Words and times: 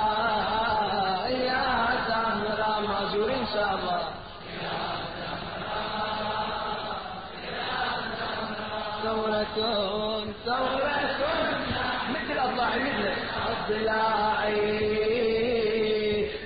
زهراء 0.00 1.30
يا 1.30 1.62
زهراء 2.08 2.80
ماجور 2.88 3.28
إن 3.32 3.46
شاء 3.54 3.70
الله 3.74 4.02
ثورة 9.02 9.44
ثورة 10.44 10.98
مثل 12.10 12.36
أضلاعي 12.38 12.80
مثل 12.80 13.06
أضلاعي 13.48 14.60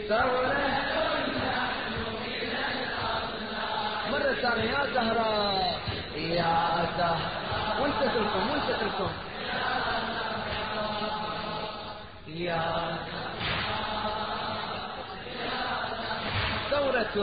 ثورة 0.08 0.56
مرة 4.12 4.32
ثانية 4.42 4.70
يا 4.70 4.82
زهراء. 4.94 5.78
يا 6.16 6.54
زهراء 6.98 7.20
وانت 7.82 8.00
تلكم 8.14 8.42
وانت 8.50 8.68
تلكم 8.80 9.10
يا 12.34 12.98
ثورة 16.70 17.16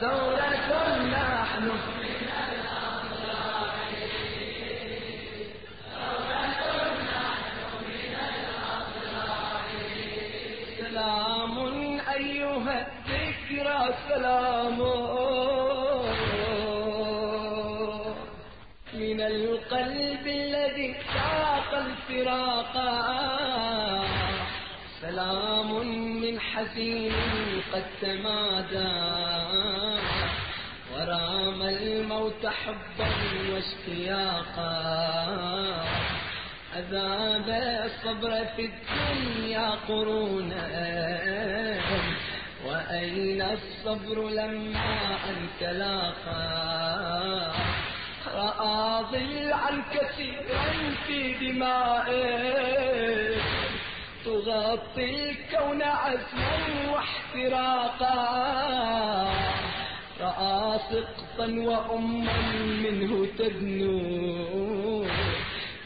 ثورة 0.00 0.98
نحن. 1.12 1.70
سلام 10.78 11.56
أيها 12.16 12.86
الذكرى 12.86 13.94
سلام. 14.08 14.78
من 18.94 19.20
القلب 19.20 20.26
الذي 20.26 20.94
ساق 21.14 21.70
الفراق. 21.74 22.74
سلام 25.10 25.70
من 26.22 26.40
حزين 26.40 27.12
قد 27.72 27.84
تمادى. 28.00 28.94
ورام 30.94 31.62
الموت 31.62 32.46
حبا 32.46 33.10
واشتياقا. 33.52 34.72
أذاب 36.78 37.48
الصبر 37.86 38.32
في 38.56 38.70
الدنيا 38.70 39.68
قرونا. 39.88 40.64
وأين 42.66 43.42
الصبر 43.42 44.28
لما 44.28 44.94
أنت 45.28 45.60
لاقى 45.62 46.46
رأى 48.34 49.04
ضلعا 49.12 49.72
كثيرا 49.94 50.66
في 51.06 51.18
دمائه. 51.32 53.40
تغطي 54.24 55.30
الكون 55.30 55.82
عزما 55.82 56.58
واحتراقا. 56.92 58.16
رأى 60.20 60.78
سقطا 60.90 61.46
وأما 61.46 62.42
منه 62.82 63.26
تدنو. 63.38 65.06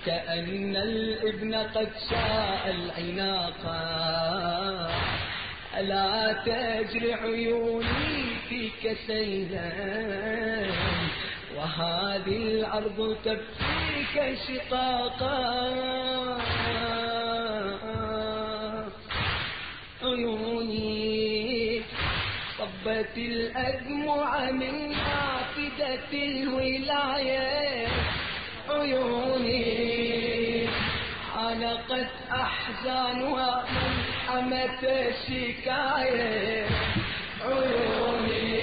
كأن 0.06 0.76
الإبن 0.76 1.54
قد 1.54 1.88
شاء 2.10 2.70
العناقا. 2.70 3.80
ألا 5.78 6.32
تجري 6.32 7.14
عيوني 7.14 8.24
فيك 8.48 8.96
سيلا. 9.06 9.70
وهذه 11.56 12.36
الأرض 12.36 13.16
تبكيك 13.24 14.38
شقاقا. 14.48 15.44
صبت 22.94 23.16
الأدمع 23.16 24.50
من 24.50 24.88
نافذة 24.88 26.12
الولاية. 26.12 27.86
عيوني 28.70 29.64
علقت 31.36 32.10
أحزانها 32.32 33.64
ملحمة 33.74 34.82
الشكاية 34.82 36.66
عيوني 37.44 38.62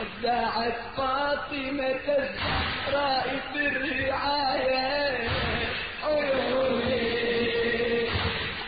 ودعت 0.00 0.78
فاطمة 0.96 2.06
الزهراء 2.08 3.40
في 3.52 3.60
الرعاية. 3.66 5.28
عيوني 6.04 7.20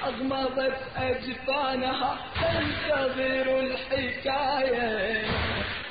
أغمضت 0.04 0.78
أجفانها 0.96 2.31
تنتظر 2.62 3.60
الحكاية. 3.60 5.24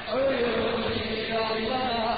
عيوني 0.08 1.30
يا 1.30 1.44
الله 1.52 2.18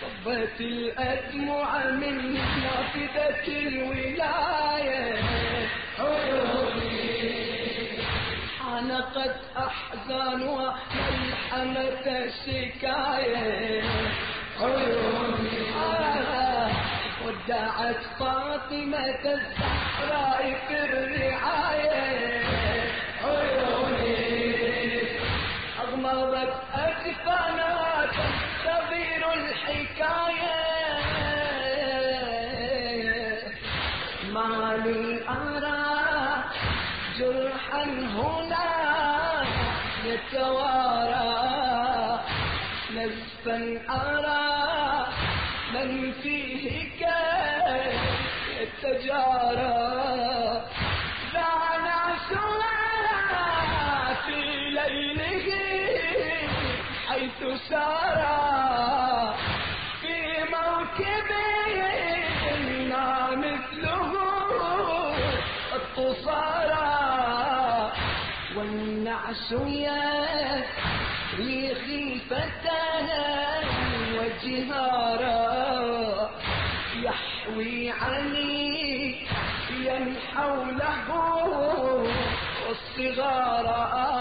صبت 0.00 0.60
الأدمع 0.60 1.84
من 1.84 2.34
نافذة 2.34 3.46
الولاية. 3.48 5.18
عيوني 5.98 6.96
حنقت 8.60 9.36
أحزانها 9.56 10.78
ملحمة 10.94 12.06
الشكاية. 12.06 13.82
عيوني 14.60 15.56
ودعت 17.24 18.02
فاطمة 18.18 19.24
الزهراء 19.24 20.42
في 20.68 20.76
الرعاية. 20.84 22.45
لي 34.84 35.20
أرى 35.28 36.44
جرحا 37.18 37.84
هنا 38.16 38.68
يتوارى. 40.04 41.30
نزفا 42.96 43.58
أرى 43.90 45.06
من 45.74 46.12
فيه 46.22 46.64
كيف 46.98 48.02
يتجارى. 48.60 49.76
زعنا 51.32 52.00
سوى 52.28 52.76
في 54.26 54.40
ليله 54.70 55.48
حيث 57.08 57.40
سارى 57.68 58.25
القصارى 66.16 67.92
والنعس 68.56 69.52
يهوي 69.52 70.74
خيفتنا 71.74 73.24
وجهارا 74.18 75.36
يحوي 77.02 77.90
عليا 77.90 79.16
حوله 80.34 81.08
الصغارا. 82.70 84.15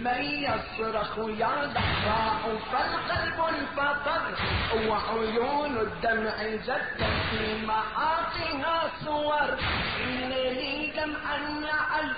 من 0.00 0.22
يصرخ 0.24 1.18
يا 1.18 1.66
ضحاء 1.74 2.58
فالقلب 2.72 3.40
انفطر 3.40 4.22
وعيون 4.88 5.76
الدمع 5.76 6.42
جدت 6.42 7.04
في 7.30 7.66
محاطها 7.66 8.90
صور 9.04 9.58
إن 10.04 10.28
لي 10.30 10.92
دمعا 10.96 11.38
نعل 11.38 12.12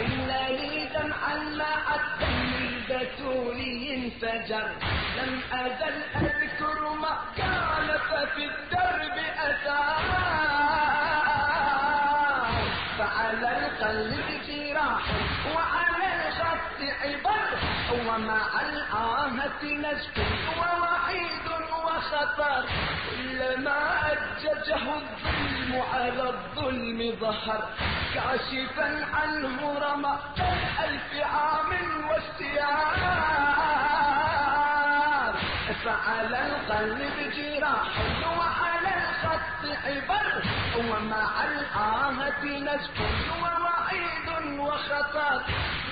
إن 0.00 0.28
لي 0.48 0.88
دمعا 0.94 1.36
مع 1.58 1.94
الدم 1.94 2.50
البتولي 2.60 3.94
انفجر 3.94 4.68
لم 5.16 5.40
أزل 5.52 5.96
أذكر 6.16 6.88
ما 7.00 7.16
كان 7.36 7.98
ففي 8.10 8.44
الدرب 8.44 9.16
أثار 9.38 10.02
فعلى 12.98 13.66
القلب 13.66 14.40
وعلى 15.54 16.28
الخط 16.28 16.78
عبر 17.02 17.48
ومع 18.08 18.60
الآهة 18.60 19.62
نزف 19.64 20.16
ووعيد 20.58 21.46
وخطر 21.84 22.64
كلما 23.10 23.78
أججه 24.12 24.82
الظلم 24.94 25.82
على 25.94 26.22
الظلم 26.30 27.16
ظهر. 27.20 27.68
كاشفا 28.14 29.06
عنه 29.14 29.78
رمى 29.78 30.18
ألف 30.84 31.24
عام 31.24 31.70
واستيار 32.10 33.55
فعلى 35.84 36.46
القلب 36.46 37.32
جراح 37.36 37.88
وعلى 38.38 38.92
الخط 38.96 39.62
عبر 39.86 40.42
ومع 40.90 41.44
الآهة 41.44 42.44
نزف 42.44 43.00
ووعيد 43.42 44.58
وخطر 44.58 45.42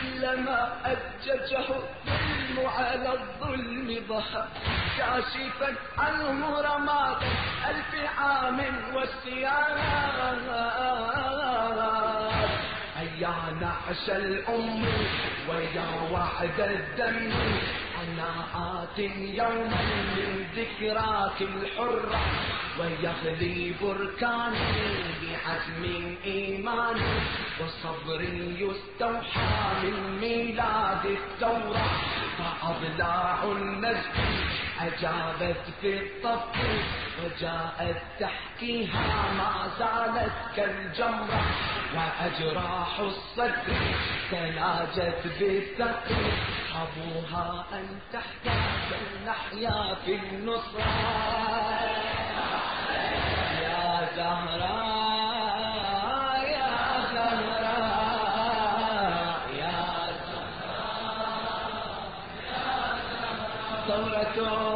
كلما 0.02 0.72
أججه 0.84 1.66
الظلم 1.68 2.68
على 2.78 3.12
الظلم 3.12 4.04
ظهر 4.08 4.48
كاشفا 4.98 5.74
عنه 5.98 6.60
رماد 6.60 7.16
ألف 7.70 8.18
عام 8.18 8.60
والسيار 8.94 9.78
هيا 13.24 13.54
نعش 13.60 14.10
الأم 14.10 14.84
ويا 15.48 16.10
وعد 16.12 16.60
الدم. 16.60 17.32
عناءات 18.00 18.98
يوما 18.98 19.82
من 20.16 20.46
ذكراك 20.56 21.42
الحرة 21.42 22.20
ويغلي 22.80 23.74
بركاني 23.82 24.72
بعزم 25.22 26.14
إيمان 26.24 26.96
وصبر 27.60 28.22
يستوحى 28.58 29.50
من 29.82 30.20
ميلاد 30.20 31.06
الثورة 31.06 31.86
فأضلاع 32.38 33.44
النجم 33.44 34.12
أجابت 34.80 35.62
في 35.80 35.98
الطف 35.98 36.56
وجاءت 37.24 38.02
تحكيها 38.20 39.32
ما 39.32 39.68
زالت 39.78 40.32
كالجمرة 40.56 41.42
وأجراح 41.94 42.98
الصدر 42.98 43.76
تلاجت 44.30 45.22
بالثقل 45.40 46.32
أبوها 46.74 47.64
أن 47.72 47.86
تحتاج 48.12 49.00
نحيا 49.26 49.94
في 50.04 50.14
النصرة 50.14 50.84
يا 53.62 54.08
زهراء. 54.16 54.93
زهراء 64.36 64.73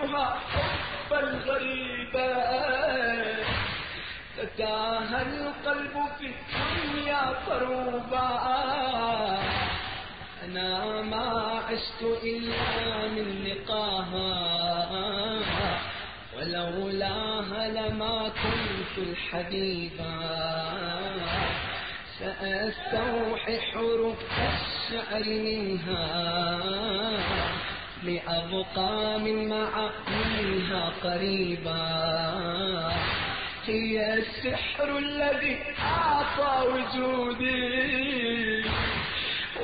غيثها 0.00 0.38
حبا 0.50 1.20
غريبا. 1.46 2.30
تتاهى 4.36 5.22
القلب 5.22 5.94
في 6.18 6.26
الدنيا 6.26 7.22
قروبا 7.46 8.30
أنا 10.44 11.02
ما 11.02 11.60
عشت 11.68 12.02
إلا 12.22 13.08
من 13.08 13.44
لقاها. 13.44 14.30
ولولاها 16.36 17.68
لما 17.68 18.28
كنت 18.28 18.98
الحبيبا. 18.98 20.14
سأستوحي 22.18 23.60
حروف 23.60 24.18
الشعر 24.32 25.24
منها. 25.24 26.00
لأبقى 28.02 29.20
من 29.20 29.48
معانيها 29.48 30.92
قريبا. 31.04 31.82
هي 33.66 34.14
السحر 34.14 34.98
الذي 34.98 35.58
أعطى 35.78 36.68
وجودي 36.68 38.64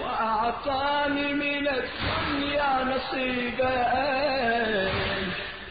وأعطاني 0.02 1.32
من 1.32 1.68
الدنيا 1.68 2.84
نصيبا. 2.84 3.76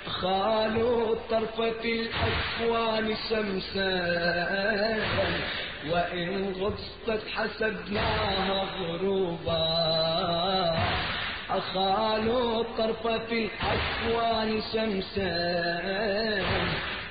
خالوا 0.08 1.16
طرفة 1.30 1.84
الأكوان 1.86 3.16
شمسا 3.30 3.96
وإن 5.90 6.54
غصت 6.60 7.28
حسبناها 7.36 8.64
غروبا. 8.80 9.66
أخالوا 11.58 12.64
طرفة 12.78 13.32
الأكوان 13.32 14.62
شمسا 14.74 15.36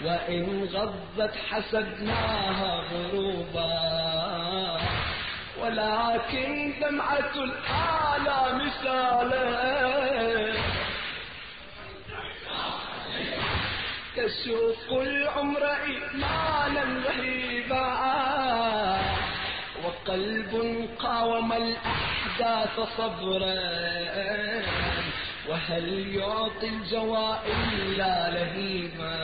وإن 0.05 0.69
غضت 0.73 1.35
حسبناها 1.51 2.85
غروبا. 2.93 3.75
ولكن 5.63 6.75
دمعة 6.81 7.35
الآلام 7.37 8.71
سالت 8.83 10.57
تسوق 14.17 15.01
العمر 15.03 15.63
إيمانا 15.67 16.85
رهيبا 17.07 17.89
وقلب 19.85 20.53
قاوم 20.99 21.53
الأحداث 22.41 22.81
صبرا 22.99 23.55
وهل 25.49 26.09
يعطي 26.17 26.69
الجوى 26.69 27.39
إلا 27.47 28.31
لهيبا 28.31 29.17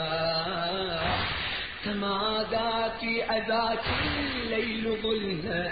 تمادى 1.85 2.91
في 3.01 3.25
أذاك 3.25 3.85
الليل 4.05 4.97
ظلما 5.03 5.71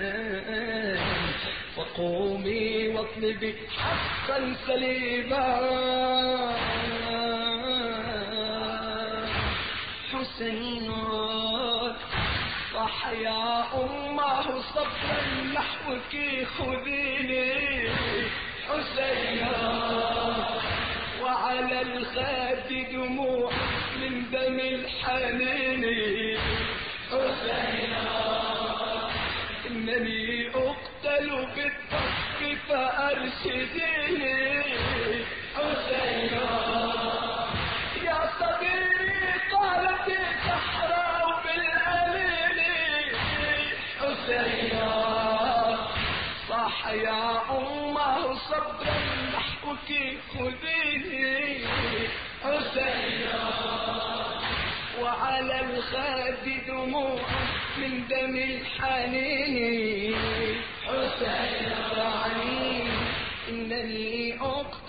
فقومي 1.77 2.89
واطلبي 2.89 3.55
حقا 3.79 4.55
سليبا 4.67 5.59
حسين 10.13 10.91
صح 12.79 13.09
يا 13.09 13.65
أمه 13.75 14.63
صبرا 14.75 15.19
نحوك 15.55 16.15
خذيني. 16.59 17.91
حسين 18.69 19.49
وعلى 21.23 21.83
الخد 21.83 22.69
دموع 22.93 23.51
من 24.01 24.31
دم 24.31 24.59
الحنين. 24.61 25.85
حسين 27.11 27.95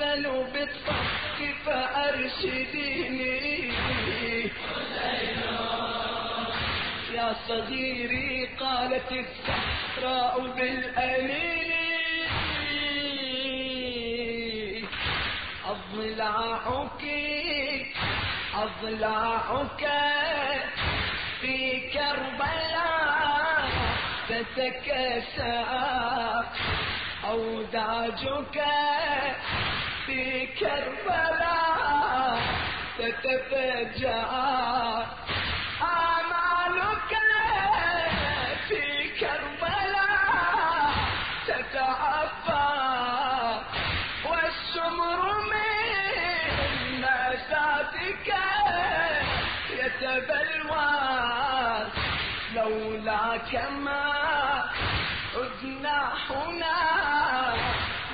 أقتل 0.10 0.26
بالطف 0.54 1.40
فأرشديني. 1.66 3.50
حسين 7.12 7.34
صغيري 7.48 8.50
قالت 8.60 9.12
الزهراء 9.12 10.36
بالأمين. 10.40 11.70
أضلاعك 15.66 17.04
أضلاعك 18.56 19.84
في 21.42 21.58
كربلاء 21.94 23.70
تتكسر. 24.30 25.70
أوداجك 27.30 28.58
في 30.10 30.46
كربلاء 30.60 32.42
تتفجر 32.98 34.26
آمالك 35.82 37.12
في 38.68 38.84
كربلاء 39.20 40.94
تتعفى. 41.48 42.70
والسمر 44.26 45.22
من 45.52 47.02
نساتك 47.02 48.30
يتبلوى. 49.70 50.92
لولاك 52.56 53.52
ما 53.72 54.06
عدنا 55.36 56.00
هنا. 56.30 56.78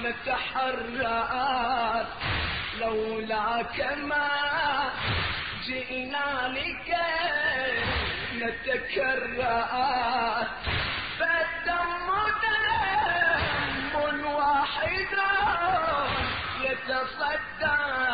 نتحرى 0.05 1.19
لولاك 2.79 3.97
ما 4.03 4.29
جئنا 5.65 6.47
لك 6.47 6.89
نتكرر. 8.39 9.43
فالدم 11.19 12.05
دم 13.93 14.25
واحد 14.25 15.13
يتصدر 16.61 18.04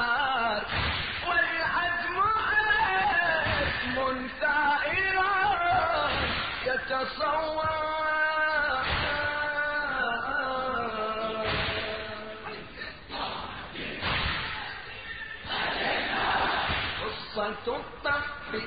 الطف 17.68 18.26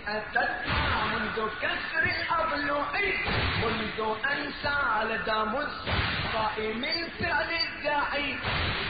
أتتنا 0.08 1.04
منذ 1.12 1.48
كسر 1.62 2.02
الأضلع 2.02 2.84
منذ 3.62 3.98
أن 4.32 4.52
سال 4.62 5.24
دم 5.24 5.56
الصائم 5.56 6.84
الفعل 6.84 7.48
الداعي. 7.66 8.36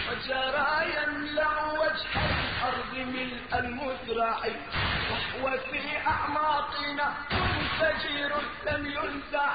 وجرى 0.08 0.73
يملأ 0.96 1.64
وجه 1.64 2.11
الأرض 2.14 2.94
ملء 2.94 3.58
المزرع 3.58 4.38
وهو 5.11 5.58
في 5.70 5.80
أعماقنا 6.06 7.14
منفجر 7.32 8.32
لم 8.66 8.87
ينزع 8.87 9.54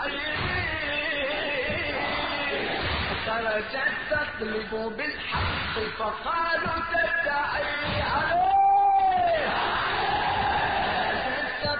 خرجت 3.25 3.93
تطلب 4.09 4.93
بالحق 4.97 5.75
فقالوا 5.99 6.79
تدعي. 6.91 8.01
عليه 8.01 8.58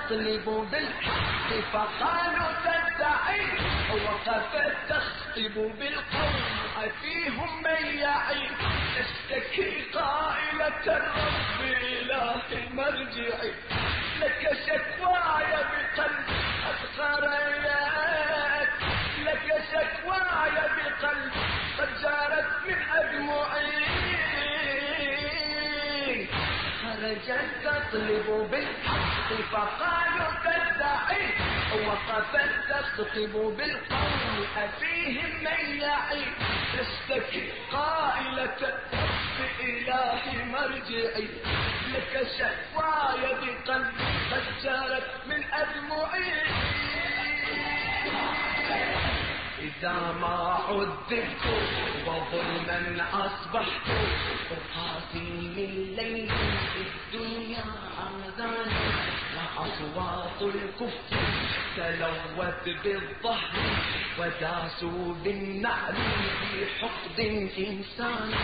تطلب 0.09 0.67
بالحق 0.71 1.49
فقالوا 1.73 2.51
تدعي 2.65 3.45
وقفت 3.93 4.73
تخطب 4.89 5.53
بالقوم 5.79 6.43
أفيهم 6.77 7.63
من 7.63 7.85
يعي 7.99 8.47
تشتكي 8.95 9.69
قائلة 9.93 10.81
الرب 10.87 11.61
إله 11.61 12.41
مرجعي 12.73 13.53
لك 14.21 14.41
شكواي 14.65 15.51
بقلب 15.51 16.27
قد 16.65 16.79
خرجت 16.97 17.69
لك 19.25 19.47
شكواي 19.71 20.51
بقلب 20.75 21.31
قد 21.79 21.89
جارت 22.01 22.49
من 22.67 22.77
أدمعي. 22.97 23.79
خرجت 26.81 27.49
تطلب 27.63 28.47
بالحق 28.51 29.18
فقالوا 29.38 30.31
تدعي 30.43 31.29
وقفت 31.88 32.36
تخطب 32.69 33.33
بالقوم 33.57 34.45
أفيهم 34.57 35.31
من 35.43 35.77
يعي 35.81 36.24
تشتكي 36.74 37.50
قائلة 37.71 38.79
رب 38.93 39.59
إلهي 39.59 40.45
مرجعي 40.45 41.27
لك 41.93 42.27
شكواي 42.38 43.21
بقلبي 43.21 44.03
قد 44.31 44.43
جارت 44.63 45.12
من 45.27 45.43
أدمعي 45.53 46.33
إذا 49.59 50.15
ما 50.21 50.57
عذبت 50.69 51.43
وظلما 52.07 53.05
أصبحت 53.13 53.88
أقاسي 54.51 55.29
من 55.55 55.95
ليل 55.98 56.31
الدنيا 56.86 57.63
آذان 58.00 58.71
وأصوات 59.59 60.41
الكفر 60.41 61.17
تلوت 61.75 62.75
بالظهر 62.83 63.51
وداسوا 64.19 65.13
بالنعل 65.23 65.95
في 66.51 66.65
حقد 66.79 67.19
إنساني 67.57 68.35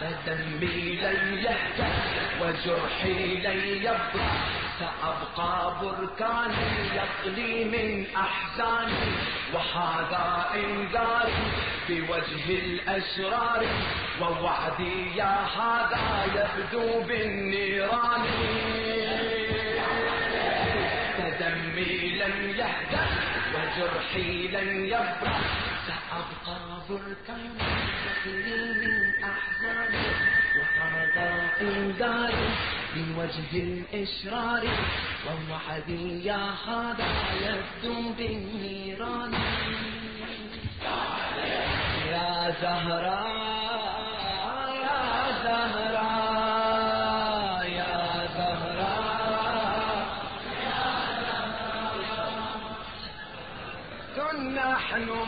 فدمي 0.00 0.96
لن 1.02 1.38
يهدى 1.44 1.88
وجرحي 2.40 3.34
لن 3.34 3.58
يبرى 3.82 4.30
سأبقى 4.78 5.74
بركاني 5.82 6.66
يقلي 6.94 7.64
من 7.64 8.06
أحزاني. 8.16 9.12
وهذا 9.54 10.44
إنذاري 10.54 11.32
بوجه 11.88 12.48
الأشرار. 12.48 13.66
ووعدي 14.20 15.16
يا 15.16 15.36
هذا 15.56 16.24
يبدو 16.34 17.00
بالنيران. 17.00 18.24
فدمي 21.78 22.18
لن 22.18 22.50
يهدى 22.58 23.04
وجرحي 23.54 24.48
لن 24.48 24.84
يبرى 24.84 25.36
سأبقى 25.86 26.58
بركاني 26.88 27.68
يقلي 28.06 28.74
من 28.80 29.24
أحزاني. 29.24 30.06
وهذا 30.58 31.50
إنذاري 31.60 32.48
بوجه 32.96 33.52
الإشرار. 33.52 34.64
ووعدي 35.26 36.24
يا 36.24 36.50
هذا 36.66 37.10
يبدو 37.46 38.12
بالنيران. 38.12 39.32
يا 42.10 42.54
زهراء 42.60 43.37
no. 55.06 55.27